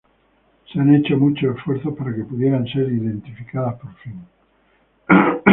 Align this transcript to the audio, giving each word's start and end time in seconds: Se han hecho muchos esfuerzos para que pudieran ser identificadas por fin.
Se 0.73 0.79
han 0.79 0.95
hecho 0.95 1.15
muchos 1.15 1.55
esfuerzos 1.55 1.95
para 1.95 2.11
que 2.15 2.23
pudieran 2.23 2.65
ser 2.65 2.91
identificadas 2.91 3.79
por 3.79 3.93
fin. 3.97 4.19